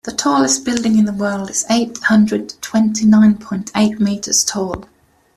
The 0.03 0.13
tallest 0.13 0.65
building 0.65 0.97
in 0.97 1.05
the 1.05 1.13
world 1.13 1.51
is 1.51 1.63
eight 1.69 1.99
hundred 2.05 2.55
twenty 2.59 3.05
nine 3.05 3.37
point 3.37 3.69
eight 3.75 3.99
meters 3.99 4.43
tall. 4.43 4.85